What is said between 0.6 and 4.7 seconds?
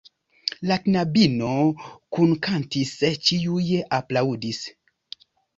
La knabino kunkantis, ĉiuj aplaŭdis.